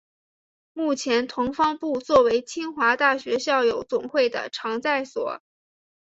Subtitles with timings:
[0.73, 5.29] 目前同方部作为清华大学校友总会的所在处。